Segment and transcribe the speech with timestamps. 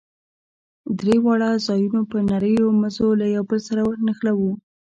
[0.99, 4.51] درې واړه ځايونه په نريو مزو له يو بل سره نښلوو.